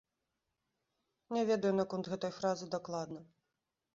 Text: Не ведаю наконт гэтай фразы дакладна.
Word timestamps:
Не 1.35 1.43
ведаю 1.51 1.73
наконт 1.81 2.09
гэтай 2.13 2.31
фразы 2.37 2.65
дакладна. 2.79 3.21